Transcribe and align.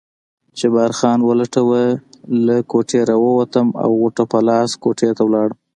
جبار 0.59 0.91
خان 0.99 1.19
ولټوه، 1.23 1.83
له 2.45 2.55
کوټې 2.71 2.99
راووتم 3.09 3.67
او 3.83 3.89
غوټه 3.99 4.23
په 4.31 4.39
لاس 4.47 4.69
کوټې 4.83 5.09
ته 5.17 5.21
ولاړم. 5.25 5.59